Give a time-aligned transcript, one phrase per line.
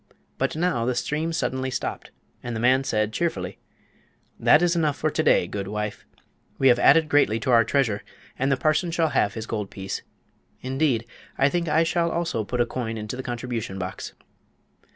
[0.39, 2.09] But now the stream suddenly stopped,
[2.41, 3.59] and the man said, cheerfully:
[4.39, 6.07] "That is enough for to day, good wife!
[6.57, 8.01] We have added greatly to our treasure,
[8.35, 10.01] and the parson shall have his gold piece.
[10.59, 11.05] Indeed,
[11.37, 14.15] I think I shall also put a coin into the contribution box."